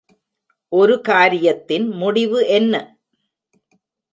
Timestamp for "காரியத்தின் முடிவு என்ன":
1.01-2.73